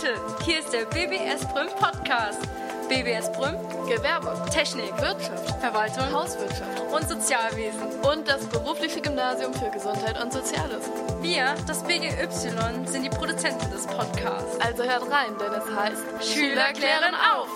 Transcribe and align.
Leute, 0.00 0.20
hier 0.44 0.60
ist 0.60 0.72
der 0.72 0.86
BBS 0.86 1.46
Brüm 1.52 1.68
Podcast. 1.78 2.40
BBS 2.88 3.30
Brüm, 3.32 3.54
Gewerbe, 3.86 4.32
Technik, 4.50 4.90
Wirtschaft, 5.00 5.60
Verwaltung 5.60 6.10
Hauswirtschaft 6.12 6.80
und 6.90 7.08
Sozialwesen. 7.08 7.82
und 8.10 8.26
das 8.26 8.46
berufliche 8.46 9.02
Gymnasium 9.02 9.52
für 9.52 9.70
Gesundheit 9.70 10.22
und 10.22 10.32
Soziales. 10.32 10.90
Wir, 11.20 11.54
das 11.66 11.82
BGY, 11.82 12.86
sind 12.86 13.02
die 13.02 13.10
Produzenten 13.10 13.70
des 13.70 13.86
Podcasts. 13.86 14.58
Also 14.60 14.84
hört 14.84 15.10
rein, 15.10 15.36
denn 15.38 15.52
es 15.52 15.70
heißt 15.74 16.32
Schüler 16.32 16.72
klären 16.72 17.14
auf! 17.14 17.48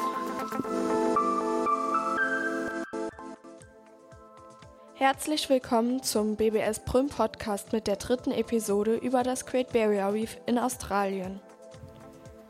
Herzlich 4.97 5.49
willkommen 5.49 6.03
zum 6.03 6.37
BBS 6.37 6.81
Brüm 6.81 7.09
Podcast 7.09 7.73
mit 7.73 7.87
der 7.87 7.97
dritten 7.97 8.33
Episode 8.33 8.97
über 8.97 9.23
das 9.23 9.47
Great 9.47 9.73
Barrier 9.73 10.13
Reef 10.13 10.37
in 10.47 10.59
Australien. 10.59 11.41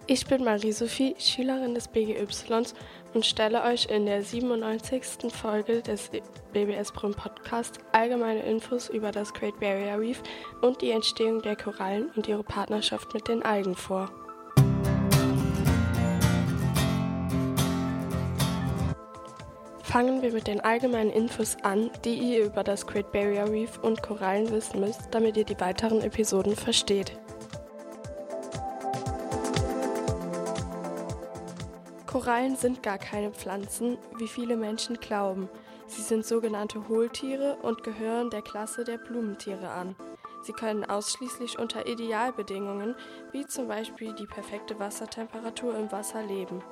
Ich 0.07 0.27
bin 0.27 0.45
Marie-Sophie, 0.45 1.16
Schülerin 1.19 1.74
des 1.74 1.88
BGY 1.88 2.27
und 3.15 3.24
stelle 3.24 3.62
euch 3.62 3.87
in 3.87 4.05
der 4.05 4.23
97. 4.23 5.33
Folge 5.33 5.80
des 5.80 6.11
BBS 6.52 6.92
Brüm 6.92 7.15
Podcast 7.15 7.78
allgemeine 7.92 8.42
Infos 8.42 8.91
über 8.91 9.12
das 9.12 9.33
Great 9.33 9.59
Barrier 9.61 9.98
Reef 9.98 10.23
und 10.61 10.83
die 10.83 10.91
Entstehung 10.91 11.41
der 11.41 11.56
Korallen 11.56 12.11
und 12.16 12.28
ihre 12.28 12.45
Partnerschaft 12.45 13.14
mit 13.14 13.28
den 13.28 13.42
Algen 13.42 13.75
vor. 13.75 14.11
Fangen 19.84 20.20
wir 20.20 20.33
mit 20.33 20.48
den 20.48 20.61
allgemeinen 20.61 21.11
Infos 21.11 21.56
an, 21.62 21.91
die 22.05 22.14
ihr 22.14 22.45
über 22.45 22.62
das 22.62 22.86
Great 22.86 23.11
Barrier 23.11 23.50
Reef 23.50 23.78
und 23.78 24.02
Korallen 24.02 24.50
wissen 24.50 24.80
müsst, 24.80 25.00
damit 25.12 25.39
ihr 25.39 25.45
die 25.45 25.59
weiteren 25.59 26.02
Episoden 26.02 26.56
versteht. 26.56 27.16
Korallen 32.14 32.54
sind 32.54 32.80
gar 32.84 32.98
keine 32.98 33.33
Pflanzen, 33.33 33.98
wie 34.19 34.28
viele 34.28 34.56
Menschen 34.56 35.00
glauben. 35.00 35.48
Sie 35.89 36.00
sind 36.00 36.25
sogenannte 36.25 36.86
Hohltiere 36.86 37.56
und 37.61 37.83
gehören 37.83 38.30
der 38.30 38.41
Klasse 38.41 38.84
der 38.84 38.98
Blumentiere 38.98 39.69
an. 39.69 39.97
Sie 40.44 40.52
können 40.52 40.84
ausschließlich 40.84 41.58
unter 41.58 41.89
Idealbedingungen, 41.89 42.94
wie 43.33 43.44
zum 43.47 43.66
Beispiel 43.66 44.14
die 44.14 44.28
perfekte 44.28 44.78
Wassertemperatur 44.78 45.77
im 45.77 45.91
Wasser, 45.91 46.22
leben. 46.22 46.62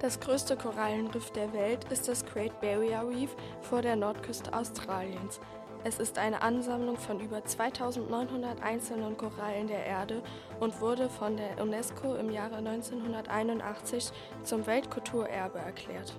Das 0.00 0.18
größte 0.18 0.56
Korallenriff 0.56 1.30
der 1.30 1.52
Welt 1.52 1.84
ist 1.92 2.08
das 2.08 2.26
Great 2.26 2.60
Barrier 2.60 3.06
Reef 3.08 3.30
vor 3.60 3.82
der 3.82 3.94
Nordküste 3.94 4.52
Australiens. 4.52 5.38
Es 5.84 5.98
ist 5.98 6.16
eine 6.16 6.42
Ansammlung 6.42 6.96
von 6.96 7.18
über 7.18 7.44
2900 7.44 8.62
einzelnen 8.62 9.16
Korallen 9.16 9.66
der 9.66 9.84
Erde 9.84 10.22
und 10.60 10.80
wurde 10.80 11.08
von 11.08 11.36
der 11.36 11.60
UNESCO 11.60 12.14
im 12.14 12.30
Jahre 12.30 12.56
1981 12.56 14.12
zum 14.44 14.64
Weltkulturerbe 14.66 15.58
erklärt. 15.58 16.14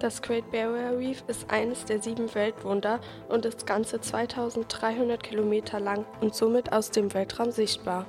Das 0.00 0.20
Great 0.20 0.50
Barrier 0.50 0.98
Reef 0.98 1.22
ist 1.28 1.48
eines 1.52 1.84
der 1.84 2.02
sieben 2.02 2.34
Weltwunder 2.34 2.98
und 3.28 3.46
ist 3.46 3.64
ganze 3.64 4.00
2300 4.00 5.22
Kilometer 5.22 5.78
lang 5.78 6.04
und 6.20 6.34
somit 6.34 6.72
aus 6.72 6.90
dem 6.90 7.14
Weltraum 7.14 7.52
sichtbar. 7.52 8.06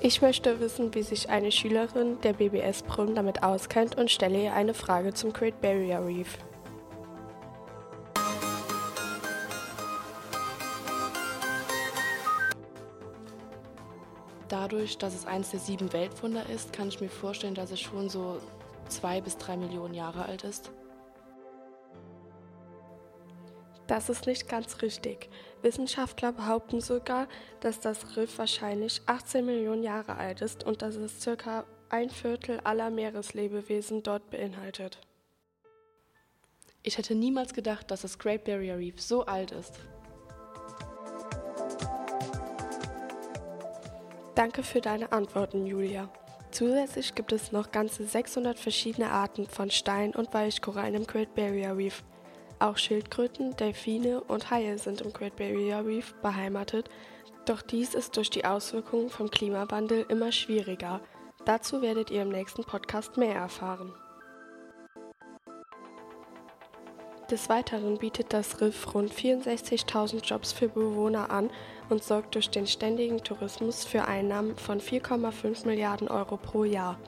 Ich 0.00 0.22
möchte 0.22 0.60
wissen, 0.60 0.94
wie 0.94 1.02
sich 1.02 1.30
eine 1.30 1.50
Schülerin 1.50 2.20
der 2.22 2.34
BBS 2.34 2.84
Brünn 2.84 3.16
damit 3.16 3.42
auskennt 3.42 3.96
und 3.98 4.10
stelle 4.10 4.40
ihr 4.40 4.52
eine 4.52 4.74
Frage 4.74 5.14
zum 5.14 5.32
Great 5.32 5.60
Barrier 5.60 6.04
Reef. 6.06 6.38
Dadurch, 14.52 14.98
dass 14.98 15.14
es 15.14 15.24
eines 15.24 15.52
der 15.52 15.60
sieben 15.60 15.94
Weltwunder 15.94 16.46
ist, 16.50 16.74
kann 16.74 16.88
ich 16.88 17.00
mir 17.00 17.08
vorstellen, 17.08 17.54
dass 17.54 17.70
es 17.70 17.80
schon 17.80 18.10
so 18.10 18.38
zwei 18.86 19.22
bis 19.22 19.38
drei 19.38 19.56
Millionen 19.56 19.94
Jahre 19.94 20.26
alt 20.26 20.44
ist. 20.44 20.70
Das 23.86 24.10
ist 24.10 24.26
nicht 24.26 24.50
ganz 24.50 24.82
richtig. 24.82 25.30
Wissenschaftler 25.62 26.32
behaupten 26.32 26.82
sogar, 26.82 27.28
dass 27.60 27.80
das 27.80 28.14
Riff 28.18 28.36
wahrscheinlich 28.36 29.00
18 29.06 29.46
Millionen 29.46 29.82
Jahre 29.82 30.16
alt 30.16 30.42
ist 30.42 30.64
und 30.64 30.82
dass 30.82 30.96
es 30.96 31.22
circa 31.22 31.64
ein 31.88 32.10
Viertel 32.10 32.60
aller 32.60 32.90
Meereslebewesen 32.90 34.02
dort 34.02 34.28
beinhaltet. 34.28 34.98
Ich 36.82 36.98
hätte 36.98 37.14
niemals 37.14 37.54
gedacht, 37.54 37.90
dass 37.90 38.02
das 38.02 38.18
Great 38.18 38.44
Barrier 38.44 38.76
Reef 38.76 39.00
so 39.00 39.24
alt 39.24 39.50
ist. 39.50 39.80
Danke 44.34 44.62
für 44.62 44.80
deine 44.80 45.12
Antworten, 45.12 45.66
Julia. 45.66 46.08
Zusätzlich 46.50 47.14
gibt 47.14 47.32
es 47.32 47.52
noch 47.52 47.70
ganze 47.70 48.04
600 48.04 48.58
verschiedene 48.58 49.10
Arten 49.10 49.46
von 49.46 49.70
Stein- 49.70 50.14
und 50.14 50.32
Weichkorallen 50.32 50.94
im 50.94 51.06
Great 51.06 51.34
Barrier 51.34 51.76
Reef. 51.76 52.02
Auch 52.58 52.78
Schildkröten, 52.78 53.56
Delfine 53.56 54.22
und 54.22 54.50
Haie 54.50 54.78
sind 54.78 55.02
im 55.02 55.12
Great 55.12 55.36
Barrier 55.36 55.84
Reef 55.84 56.14
beheimatet, 56.22 56.88
doch 57.44 57.60
dies 57.60 57.94
ist 57.94 58.16
durch 58.16 58.30
die 58.30 58.44
Auswirkungen 58.44 59.10
vom 59.10 59.30
Klimawandel 59.30 60.06
immer 60.08 60.32
schwieriger. 60.32 61.00
Dazu 61.44 61.82
werdet 61.82 62.10
ihr 62.10 62.22
im 62.22 62.28
nächsten 62.28 62.64
Podcast 62.64 63.16
mehr 63.16 63.34
erfahren. 63.34 63.92
Des 67.32 67.48
Weiteren 67.48 67.96
bietet 67.96 68.34
das 68.34 68.60
Riff 68.60 68.94
rund 68.94 69.10
64.000 69.10 70.22
Jobs 70.22 70.52
für 70.52 70.68
Bewohner 70.68 71.30
an 71.30 71.48
und 71.88 72.04
sorgt 72.04 72.34
durch 72.34 72.50
den 72.50 72.66
ständigen 72.66 73.24
Tourismus 73.24 73.86
für 73.86 74.04
Einnahmen 74.04 74.54
von 74.58 74.82
4,5 74.82 75.66
Milliarden 75.66 76.08
Euro 76.08 76.36
pro 76.36 76.64
Jahr. 76.64 76.98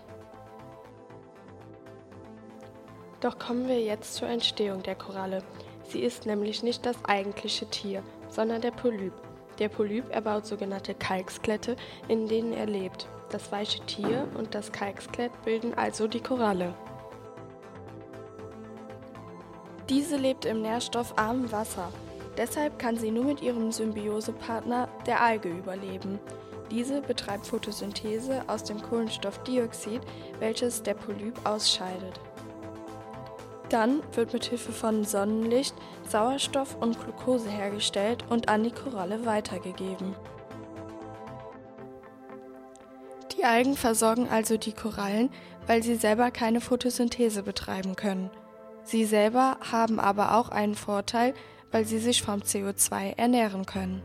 Doch 3.21 3.39
kommen 3.39 3.69
wir 3.69 3.83
jetzt 3.83 4.15
zur 4.15 4.29
Entstehung 4.29 4.83
der 4.83 4.95
Koralle. 4.95 5.43
Sie 5.89 6.01
ist 6.01 6.25
nämlich 6.25 6.63
nicht 6.63 6.87
das 6.87 6.97
eigentliche 7.05 7.67
Tier, 7.67 8.03
sondern 8.31 8.63
der 8.63 8.71
Polyp. 8.71 9.13
Der 9.59 9.69
Polyp 9.69 10.11
erbaut 10.11 10.47
sogenannte 10.47 10.95
Kalksklette, 10.95 11.77
in 12.09 12.29
denen 12.29 12.55
er 12.55 12.65
lebt. 12.65 13.09
Das 13.29 13.53
weiche 13.53 13.85
Tier 13.85 14.27
und 14.39 14.55
das 14.55 14.73
Kalksklett 14.73 15.33
bilden 15.45 15.75
also 15.75 16.09
die 16.09 16.23
Koralle. 16.23 16.75
Diese 19.89 20.17
lebt 20.17 20.45
im 20.45 20.63
nährstoffarmen 20.63 21.53
Wasser. 21.53 21.91
Deshalb 22.37 22.79
kann 22.79 22.97
sie 22.97 23.11
nur 23.11 23.25
mit 23.25 23.43
ihrem 23.43 23.71
Symbiosepartner, 23.71 24.89
der 25.07 25.23
Alge, 25.23 25.51
überleben. 25.51 26.19
Diese 26.71 27.03
betreibt 27.03 27.47
Photosynthese 27.47 28.43
aus 28.49 28.65
dem 28.65 28.81
Kohlenstoffdioxid, 28.81 30.01
welches 30.41 30.83
der 30.83 30.95
Polyp 30.95 31.35
ausscheidet. 31.45 32.19
Dann 33.69 34.03
wird 34.13 34.33
mit 34.33 34.45
Hilfe 34.45 34.73
von 34.73 35.05
Sonnenlicht 35.05 35.75
Sauerstoff 36.09 36.77
und 36.81 36.99
Glucose 37.03 37.49
hergestellt 37.49 38.25
und 38.31 38.49
an 38.49 38.65
die 38.65 38.71
Koralle 38.71 39.25
weitergegeben. 39.27 40.15
Die 43.37 43.45
Algen 43.45 43.77
versorgen 43.77 44.29
also 44.31 44.57
die 44.57 44.73
Korallen, 44.73 45.31
weil 45.67 45.83
sie 45.83 45.97
selber 45.97 46.31
keine 46.31 46.61
Photosynthese 46.61 47.43
betreiben 47.43 47.97
können. 47.97 48.31
Sie 48.85 49.05
selber 49.05 49.59
haben 49.73 49.99
aber 49.99 50.37
auch 50.37 50.51
einen 50.51 50.75
Vorteil, 50.75 51.35
weil 51.73 51.87
sie 51.87 51.99
sich 51.99 52.23
vom 52.23 52.41
CO2 52.41 53.17
ernähren 53.17 53.67
können. 53.67 54.03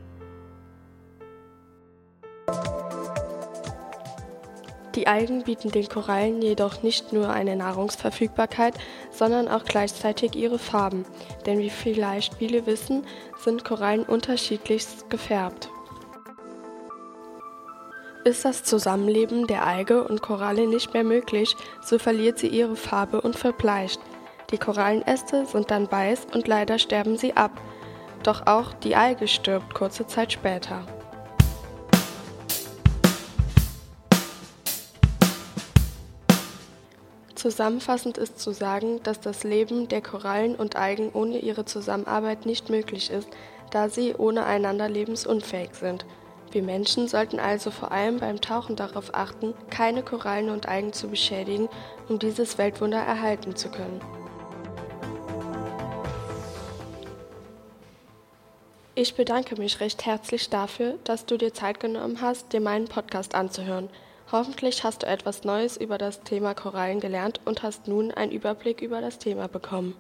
Die 4.96 5.06
Algen 5.06 5.44
bieten 5.44 5.70
den 5.72 5.88
Korallen 5.88 6.42
jedoch 6.42 6.82
nicht 6.82 7.14
nur 7.14 7.30
eine 7.30 7.56
Nahrungsverfügbarkeit, 7.56 8.74
sondern 9.12 9.48
auch 9.48 9.64
gleichzeitig 9.64 10.36
ihre 10.36 10.58
Farben, 10.58 11.06
denn 11.46 11.60
wie 11.60 11.70
vielleicht 11.70 12.34
viele 12.36 12.66
wissen, 12.66 13.06
sind 13.38 13.64
Korallen 13.64 14.04
unterschiedlichst 14.04 15.10
gefärbt. 15.10 15.70
Ist 18.24 18.46
das 18.46 18.64
Zusammenleben 18.64 19.48
der 19.48 19.66
Alge 19.66 20.04
und 20.04 20.22
Koralle 20.22 20.68
nicht 20.68 20.94
mehr 20.94 21.04
möglich, 21.04 21.56
so 21.86 22.00
verliert 22.00 22.40
sie 22.40 22.48
ihre 22.48 22.76
Farbe 22.76 23.22
und 23.22 23.36
verbleicht. 23.36 24.00
Die 24.52 24.58
Korallenäste 24.58 25.46
sind 25.46 25.70
dann 25.70 25.92
weiß 25.92 26.28
und 26.34 26.48
leider 26.48 26.80
sterben 26.80 27.18
sie 27.18 27.38
ab. 27.38 27.52
Doch 28.24 28.48
auch 28.48 28.74
die 28.74 28.96
Alge 28.96 29.28
stirbt 29.28 29.74
kurze 29.74 30.08
Zeit 30.08 30.34
später. 30.34 30.86
Zusammenfassend 37.36 38.18
ist 38.18 38.38
zu 38.40 38.52
sagen, 38.52 39.02
dass 39.04 39.22
das 39.22 39.46
Leben 39.46 39.88
der 39.88 40.02
Korallen 40.02 40.56
und 40.56 40.76
Algen 40.76 41.12
ohne 41.14 41.38
ihre 41.38 41.64
Zusammenarbeit 41.64 42.46
nicht 42.46 42.70
möglich 42.70 43.12
ist, 43.12 43.30
da 43.72 43.88
sie 43.88 44.14
ohne 44.14 44.46
einander 44.46 44.90
lebensunfähig 44.90 45.74
sind. 45.74 46.06
Wir 46.52 46.64
Menschen 46.64 47.08
sollten 47.08 47.40
also 47.40 47.72
vor 47.72 47.94
allem 47.94 48.18
beim 48.20 48.42
Tauchen 48.42 48.76
darauf 48.76 49.14
achten, 49.14 49.54
keine 49.70 50.04
Korallen 50.04 50.50
und 50.50 50.68
Algen 50.68 50.92
zu 50.92 51.08
beschädigen, 51.08 51.70
um 52.10 52.20
dieses 52.20 52.58
Weltwunder 52.58 53.00
erhalten 53.00 53.56
zu 53.56 53.70
können. 53.70 54.02
Ich 59.02 59.16
bedanke 59.16 59.56
mich 59.56 59.80
recht 59.80 60.06
herzlich 60.06 60.50
dafür, 60.50 60.96
dass 61.06 61.26
du 61.26 61.38
dir 61.38 61.54
Zeit 61.54 61.80
genommen 61.80 62.20
hast, 62.20 62.52
dir 62.52 62.60
meinen 62.60 62.90
Podcast 62.90 63.34
anzuhören. 63.34 63.90
Hoffentlich 64.30 64.84
hast 64.84 65.04
du 65.04 65.08
etwas 65.08 65.46
Neues 65.46 65.78
über 65.78 65.98
das 65.98 66.20
Thema 66.24 66.54
Korallen 66.54 67.00
gelernt 67.00 67.40
und 67.46 67.64
hast 67.64 67.88
nun 67.88 68.12
einen 68.12 68.34
Überblick 68.34 68.82
über 68.82 69.00
das 69.00 69.18
Thema 69.18 69.48
bekommen. 69.48 69.96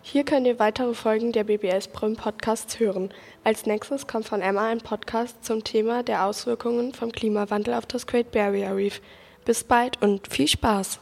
Hier 0.00 0.24
könnt 0.24 0.46
ihr 0.46 0.58
weitere 0.58 0.94
Folgen 0.94 1.32
der 1.32 1.44
BBS 1.44 1.88
Brüm 1.88 2.16
Podcasts 2.16 2.80
hören. 2.80 3.12
Als 3.44 3.66
nächstes 3.66 4.06
kommt 4.06 4.26
von 4.26 4.40
Emma 4.40 4.66
ein 4.70 4.80
Podcast 4.80 5.44
zum 5.44 5.62
Thema 5.62 6.02
der 6.02 6.24
Auswirkungen 6.24 6.94
vom 6.94 7.12
Klimawandel 7.12 7.74
auf 7.74 7.84
das 7.84 8.06
Great 8.06 8.32
Barrier 8.32 8.74
Reef. 8.74 9.02
Bis 9.44 9.64
bald 9.64 10.00
und 10.00 10.32
viel 10.32 10.48
Spaß! 10.48 10.98